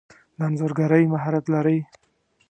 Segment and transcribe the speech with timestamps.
[0.37, 1.79] د انځورګری مهارت لرئ؟